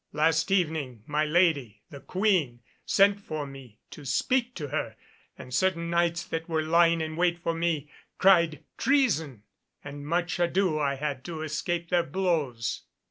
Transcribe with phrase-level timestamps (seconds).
[0.13, 4.95] Last evening my lady, the Queen, sent for me to speak to her,
[5.37, 9.43] and certain Knights that were lying in wait for me cried 'Treason,'
[9.83, 12.81] and much ado I had to escape their blows.